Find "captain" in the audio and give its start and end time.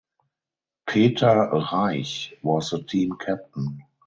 3.23-3.83